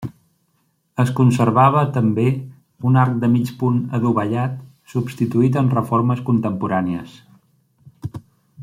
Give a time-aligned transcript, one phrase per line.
[1.03, 2.23] Es conservava, també,
[2.91, 4.57] un arc de mig punt adovellat,
[4.95, 7.17] substituït en reformes contemporànies.